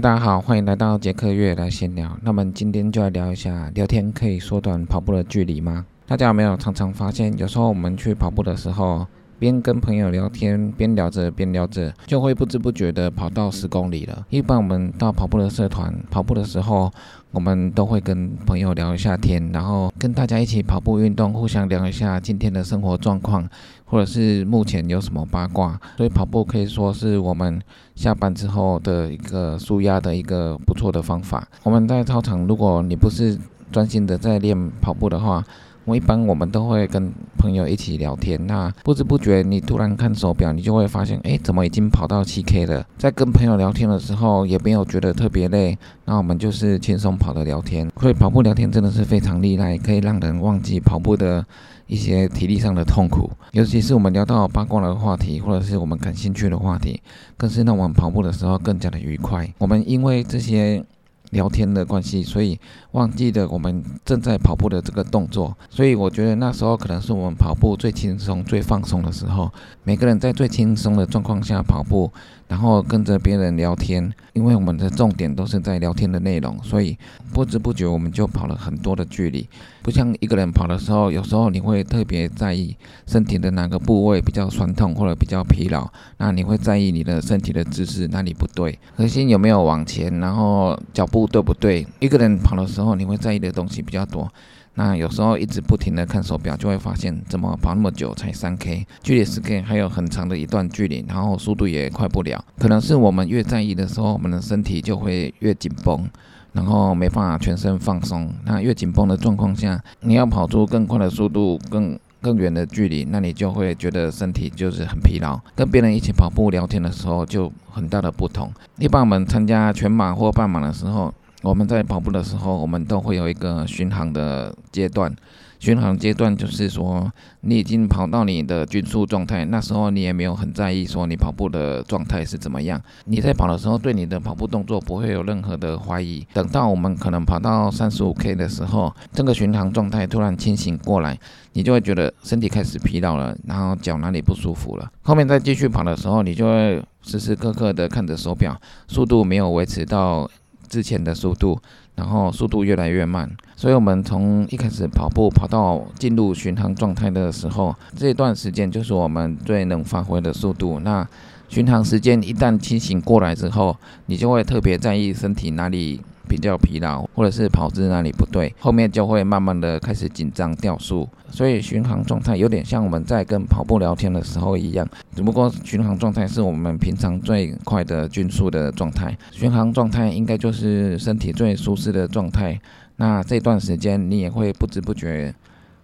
[0.00, 2.18] 大家好，欢迎来到杰克月来闲聊。
[2.20, 5.86] 那么今天就来聊一下，聊天可以缩短跑步的距离吗？
[6.04, 9.06] 大家有没有常常发现，有时候我们去跑步的时候，
[9.38, 14.26] 边跟朋友聊天，边聊着边聊着，就会不知不觉的跑到十公里了。
[14.30, 16.90] 一般我们到跑步的社团跑步的时候，
[17.30, 23.48] 我们都会跟朋友聊一下天，然后跟大家一起跑步运动，互相聊一下今天的生活状况，
[23.94, 25.80] 或者是目前有什么八卦。
[25.96, 27.62] 所以跑步可以说是我们
[27.94, 31.46] 下班之后的一个舒压的一个不错的方法。
[31.62, 33.38] 我们在操场，如果你不是
[33.70, 35.44] 专心的在练跑步的话，
[35.84, 42.84] 我一般我们都会跟朋友一起聊天，那不知不觉你突然看手表，你就会发现，哎，怎么已经跑到七 K 了？
[42.96, 47.88] 在跟朋友聊天的时候，也没有觉得特别累，那我们就是轻松跑的聊天。
[48.00, 51.44] 所以跑步聊天真的是非常厉害，可以让人忘记跑步的
[51.86, 53.30] 一些体力上的痛苦。
[53.52, 57.00] 尤其是我们聊到八卦的话题，或者是我们感兴趣的话题，
[57.36, 59.52] 更是让我们跑步的时候更加的愉快。
[59.58, 60.84] 我们因为这些。
[61.30, 62.56] 聊天的关系，所以
[62.92, 69.50] 忘记了我们正在跑步的这个动作，所以我觉得那时候可能是我们跑步最轻松、最放松的时候。
[69.82, 72.12] 每个人在最轻松的状况下跑步。
[72.46, 76.96] 然后跟着别人聊天，因为我们的重点都是在聊天的内容，所以
[77.32, 79.48] 不知不觉我们就跑了很多的距离。
[79.82, 91.86] 不像一个人跑的时候，有时候你会特别在意身体的哪个部位比较酸痛或者比较疲劳，那你会在意你的身体的姿势哪里不对，核心有没有往前，然后脚步对不对。
[91.98, 94.30] 一个人跑的时候，你会在意的东西比较多。
[94.76, 102.44] 那有时候一直不停的看手表，就会发现怎么跑那么久才三 K，距离十 K 还有很长的一段距离，然后速度也快不了。
[102.58, 106.08] 可能是我们越在意的时候，我们的身体就会越紧绷，
[106.52, 108.28] 然后没办法全身放松。
[108.44, 115.38] 那越紧绷的状况下，你要跑出更快的速度、更更远的距离，那你就会觉得身体就是很疲劳。
[115.54, 118.52] 跟别人一起跑步聊天的时候，就很大的不同。
[118.78, 121.14] 一般我们参加全马或半马的时候。
[121.44, 125.14] 我们在跑步的时候，我们都会有一个巡航的阶段。
[125.60, 127.10] 巡航阶段就是说，
[127.42, 132.80] 你已经跑到你的均速状态，那时候你也没有很在意说你跑步的状态是怎么样。
[133.04, 136.26] 你在跑的时候，对你的跑步动作不会有任何的怀疑。
[136.32, 141.18] 等到我们可能跑到三十五 K 的时候，这个巡航状态突然清醒过来，
[141.52, 144.90] 你就会觉得身体开始疲劳了，然后脚哪里不舒服了。
[145.02, 150.30] 后面再继续跑的时候，你就会时时刻刻的看着手表，速度没有维持到。
[150.68, 151.58] 之前的速度，
[151.94, 160.80] 然后速度越来越慢，所以我们从一开始跑步跑到进入巡航状态的时候，这段时间就是我们最能发挥的速度。
[160.80, 161.06] 那
[161.48, 163.76] 巡航时间一旦清醒过来之后，
[164.06, 166.00] 你就会特别在意身体哪里。
[166.34, 174.84] 比较疲劳，或者是跑姿哪里不对，后面就会慢慢的开始紧张掉速，所以巡航状态有点像我们在跟跑步聊天的时候一样，
[175.14, 182.60] 只不过巡航状态是我们平常最快的均速的状态，巡航状态应该就是身体最舒适的状态。
[182.96, 185.32] 那这段时间你也会不知不觉，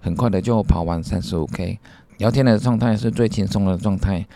[0.01, 1.79] 很快的就跑完三十五 K，
[2.19, 4.27] 聊天的状态是最轻松的状态。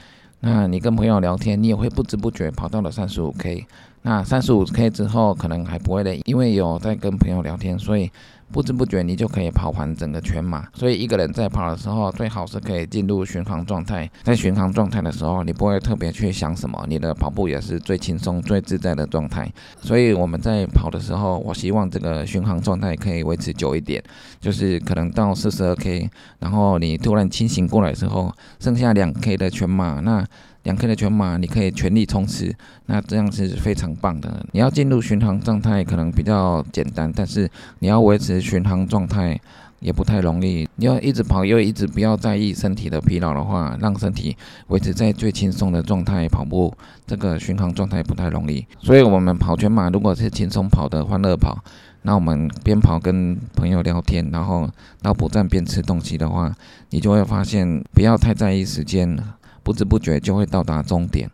[0.41, 3.66] 那你跟朋友聊天，你也会不知不觉跑到了三十五 K。
[4.06, 8.10] 那三十五 K 之后可能还不会累，因为有在跟朋友聊天，所以
[8.53, 10.69] 不知不觉你就可以跑完整个全马。
[10.75, 14.10] 所以一个人在跑的时候，最好是可以进入巡航状态。
[14.22, 19.50] 在巡航状态的时候，你不会特别去想什么，你的跑步也是最轻松、最自在的状态。
[19.81, 24.04] 所以我们在跑的时候，我希望这个巡航状态可以维持久一点，
[24.38, 26.10] 就是可能到四十二 K，
[26.41, 30.22] 然后你突然清醒过来之后，剩下两 K 的全马，那。
[30.64, 32.54] 两 K 的全马，你可以全力冲刺，
[32.86, 34.44] 那这样是非常棒的。
[34.52, 37.48] 你要进入巡航状态可能比较简单，但是
[37.80, 39.38] 你要维持巡航状态
[39.80, 40.66] 也不太容易。
[40.76, 44.34] 你要一直跑，又一直不要在意身体的疲劳的话，让身体
[44.69, 46.72] 维持在最轻松的状态跑步，
[47.06, 48.66] 这个巡航状态不太容易。
[48.81, 51.62] 所以，我们跑全马如果是轻松跑的欢乐跑，
[52.06, 54.66] 那我们边跑跟朋友聊天，然后
[55.02, 56.50] 到补站边吃东西的话，
[56.88, 59.19] 你就会发现不要太在意时间。
[59.64, 61.28] 不知不觉就会到达终点。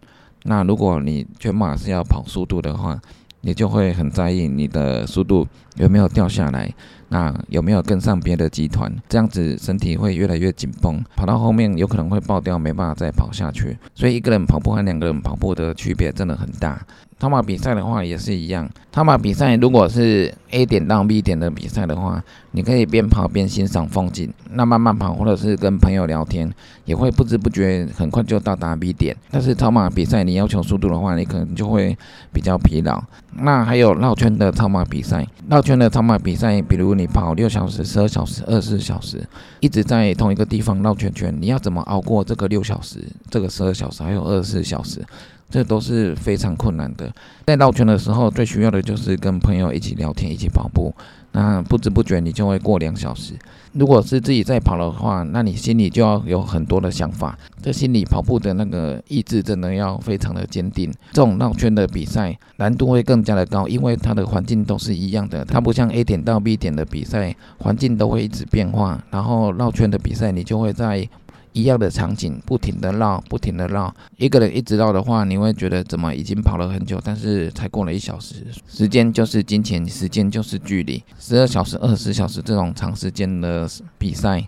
[0.44, 2.98] 那如果你全马是要跑速度的话，
[3.42, 5.46] 你就会很在意你的速度
[5.76, 6.72] 有没有掉下来，
[7.08, 8.90] 那有没有跟上别的集团？
[9.08, 13.76] 这样子身体会越来越紧绷，跑到后面有可能会爆掉，没办法再跑下去。
[13.94, 16.80] 所以一个人跑步和两个人跑步的区别真的很大。
[17.20, 26.50] 超马比赛的话也是一样，超马比赛如果是 A 点到 B 点的比赛的话，你可以边跑边欣赏风景，那慢慢跑或者是跟朋友聊天，
[26.86, 29.14] 也会不知不觉很快就到达 B 点。
[29.30, 31.94] 但是超马比赛你要求速度的话，你可能就会
[32.32, 32.98] 比较疲劳。
[33.34, 39.22] 那还有绕圈的超马比赛，绕圈的超马比赛，比如你跑六小时、十二小时、二十四小时，
[39.60, 45.04] 一直在同一个地方绕圈圈，你要怎么熬过这个六小时、这个十二小时还有二十四小时？
[45.50, 47.12] 这都是非常困难的。
[47.44, 50.94] 在绕圈的时候，最需要的就是跟朋友一起聊天，一起跑步。
[51.32, 53.34] 那不知不觉你就会过两小时。
[53.72, 57.38] 如果是自己在跑的话，那你心里就要有很多的想法。
[57.62, 60.92] 这心里跑步的那个意志真的要非常的坚定。
[61.12, 69.00] 这种绕圈的比赛难度会更加的高，因为它的环境都是一样的，它不像 A 点到 B 点的比赛，环境都会一直变化。
[69.10, 71.08] 然后绕圈的比赛，你就会在。
[71.52, 73.94] 一样的场景，不停的绕，不停的绕。
[74.16, 78.46] 一个人一直绕的话，你会觉得怎么已经跑了很久，但是才过了一小时。
[78.68, 81.02] 时间就是金钱，时间就是距离。
[81.18, 83.68] 十二小时、二十小时这种长时间的
[83.98, 84.46] 比赛，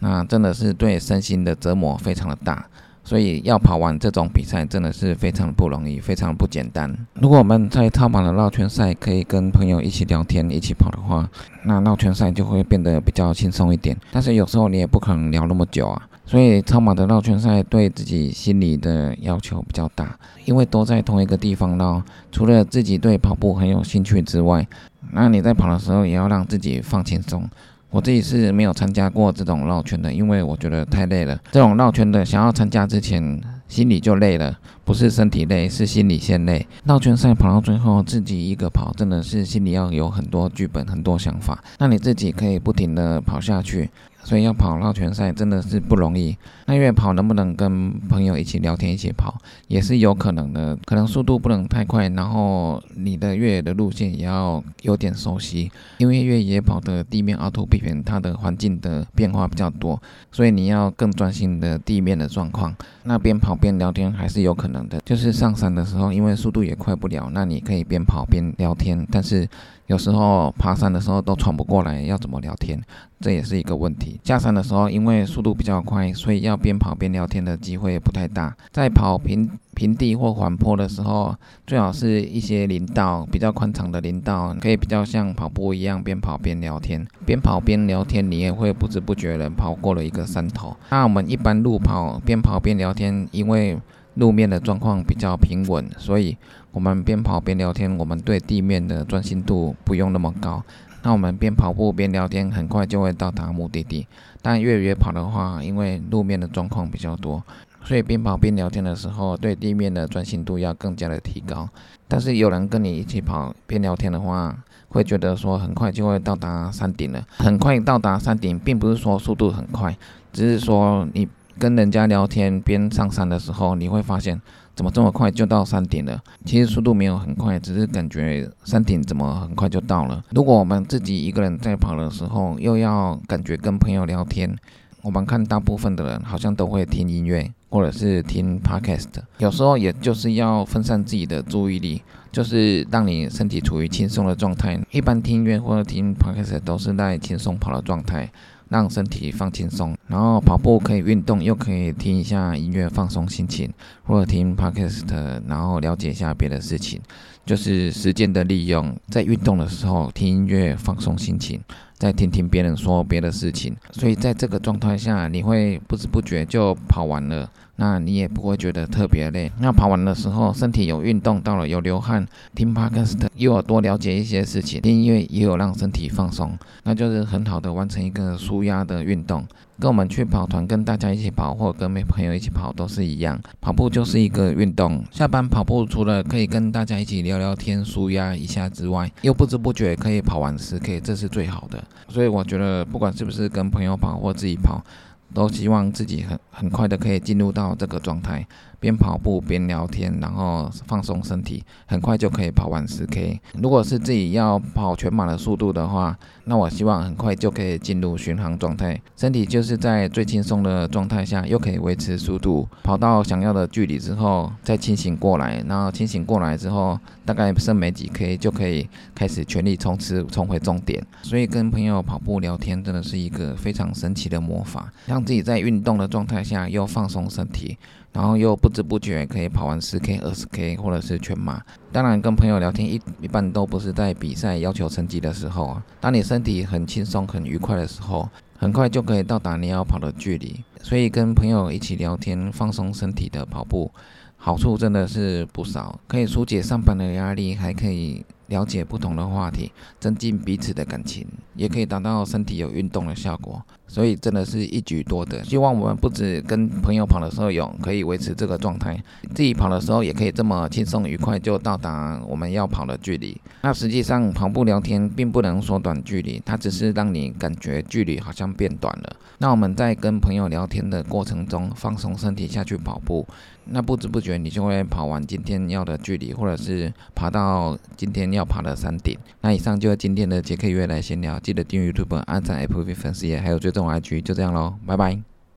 [0.00, 2.66] 那真的是对身心的折磨非常的大。
[3.02, 6.94] 所以要跑完这种比赛，真的是非常不容易，非常不简单。
[7.14, 11.28] 如果我们在超马的绕圈赛可以跟朋友一起聊天、一起跑的话，
[11.64, 13.96] 那绕圈赛就会变得比较轻松一点。
[14.12, 16.06] 但是有时候你也不可能聊那么久啊。
[16.26, 22.00] 所以超马的绕圈赛对自己心理的要求比较大，因为都在同一个地方绕，
[22.30, 24.64] 除了自己对跑步很有兴趣之外，
[25.10, 27.42] 那你在跑的时候也要让自己放轻松。
[27.90, 31.38] 我自己是没有参加过这种绕圈的，因为我觉得太累了。
[31.50, 36.66] 这种绕圈的想要参加之前，心里就累了，不是身体累，是心理先累。
[36.84, 43.90] 绕圈赛跑到最后，自己一个跑，真的是心里要有很多剧本、很多想法，那你自己可以不停的跑下去。
[44.22, 46.36] 所以要跑绕圈赛真的是不容易。
[46.66, 49.34] 那越野跑能不能跟朋友一起聊天一起跑，
[49.66, 50.78] 也是有可能的。
[50.84, 55.70] 可能速度不能太快，然后你的越野的路线也要有点熟悉。
[55.98, 60.00] 因为越野跑的地面凹凸不平，它的环境的变化比较多，
[60.30, 62.74] 所以你要更专心的地面的状况。
[63.04, 65.00] 那边跑边聊天还是有可能的。
[65.04, 69.04] 就是上山的时候，因为速度也快不了，那你可以边跑边聊天。
[69.10, 69.48] 但是
[69.90, 72.80] 有时候爬山的时候都喘不过来，要怎么聊天？
[73.20, 74.20] 这也是一个问题。
[74.22, 78.56] 下山的时候，因为速度比较快，所以要边跑边聊天的机会不太大。
[78.70, 81.34] 在跑平平地或缓坡的时候，
[81.66, 87.04] 最好是一些林道比较宽敞的林道，可以比较像跑步一样边跑边聊天。
[87.26, 90.76] 边跑边聊天，你也会不知不觉的跑过了一个山头。
[90.90, 93.76] 那我们一般路跑边跑边聊天，因为
[94.20, 96.36] 路面的状况比较平稳，所以
[96.72, 100.62] 我们边跑边聊天，我们对地面的专心度不用那么高。
[101.02, 104.06] 那我们边跑步边聊天，很快就会到达目的地。
[104.42, 107.42] 但越野跑的话，因为路面的状况比较多，
[107.82, 111.66] 所以边跑边聊天的时候，对地面的专心度要更加的提高。
[112.06, 114.54] 但是有人跟你一起跑边聊天的话，
[114.90, 117.26] 会觉得说很快就会到达山顶了。
[117.38, 119.96] 很快到达山顶，并不是说速度很快，
[120.34, 121.26] 只是说你
[121.60, 124.40] 跟人家聊天边上山的时候，你会发现。
[124.72, 126.18] 怎么这么快就到山顶了？
[126.46, 130.24] 其实速度没有很快，只是感觉山顶怎么很快就到了。
[130.30, 134.56] 如果我们自己一个人在跑的时候，又要感觉跟朋友聊天，
[135.02, 142.00] 我们看大部分的人好像都会听音乐或者是听 podcast，有时候也就是要分散自己的注意力，
[142.32, 144.80] 就是让你身体处于轻松的状态。
[144.92, 148.30] 一般听音乐或者听 podcast 都是在轻松跑的状态。
[148.70, 153.70] 让身体放轻松，然后跑步可以运动，又可以听一下音乐放松心情，
[154.04, 155.04] 或者听 podcast，
[155.46, 157.00] 然后了解一下别的事情，
[157.44, 161.60] 就是时间的利用，在运动的时候听音乐放松心情，
[161.98, 167.50] 再听听别人说别的事情，所以在这个状态下，你会不知不觉就跑完了。
[167.80, 169.50] 那你也不会觉得特别累。
[169.58, 176.52] 那跑完的时候，身体有运动到了，有流汗，听 podcast 又有多了解一些事情，听音乐也有让身体放松，
[176.84, 179.46] 那就是很好的完成一个舒压的运动。
[179.78, 183.40] 跟我们去跑团，跟大家一起跑，或者跟朋友一起跑都是一样。
[183.62, 185.02] 跑步就是一个运动。
[185.10, 191.82] 下班跑步除了可以跟大家一起聊聊天、舒压一下之外，又不知不觉可以跑完十 K，这是最好的。
[192.08, 194.84] 所以我觉得，不管是不是跟朋友跑或自己跑。
[195.32, 198.46] 都希望自己很很快的可以进入到这个状态，
[198.80, 203.38] 边跑步边聊天，然后放松身体，很快就可以跑完十 K。
[203.62, 221.06] 如果是自己要跑全马的速度的话，那我希望很快就可以进入巡航状态，身体就是在最轻松的状态下，又可以维持速度，跑到想要的距离之后再清醒过来，然后清醒过来之后，大概剩没几 K 就可以开始全力冲刺，冲回终点。
[221.22, 227.76] 所以跟朋友跑步聊天真的是一个非常神奇的魔法，让自己在运动的状态下又放松身体。
[228.12, 231.62] 然后又不知不觉可以跑完十 K、二十 K 或者是全马。
[231.92, 235.84] 当然，跟朋友聊天一一般都不是在比赛要求成绩的时候啊。
[236.00, 240.62] 当你身体很轻松、很愉快的时候，很快就可以到达你要跑的距离。
[240.82, 243.90] 所以跟朋友一起聊天、放松身体的跑步，
[244.36, 248.24] 好处真的是不少，可以疏解上班的压力，还可以。
[248.50, 251.24] 了解不同的话题，增进彼此的感情，
[251.54, 253.62] 也可以达到身体有运动的效果。
[253.90, 255.42] 所以真的是一举多得。
[255.42, 258.96] 希望我们不止跟朋友跑的时候有可以维持这个状态，
[259.34, 263.36] 自己跑的时候也可以这么轻松愉快就到达我们要跑的距离。
[263.62, 269.16] 那实际上跑步聊天并不能缩短距离，它只是让你感觉距离好像变短了。
[269.38, 273.26] 那我们在跟朋友聊天的过程中放松身体下去跑步，
[273.64, 279.16] 那不知不觉你就会跑完今天要的距离，或者是爬到今天要爬的山顶。
[279.40, 285.29] 那以上就是今天的杰克约来闲聊，记得订阅 YouTube、按赞 Apple 粉丝页，还有追踪 IG，就这样喽，拜拜。